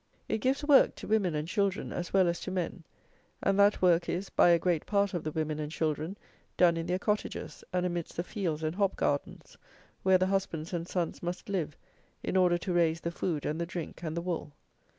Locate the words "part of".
4.87-5.23